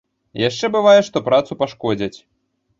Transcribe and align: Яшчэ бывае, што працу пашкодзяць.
Яшчэ 0.43 0.65
бывае, 0.77 0.95
што 1.09 1.23
працу 1.29 1.61
пашкодзяць. 1.63 2.13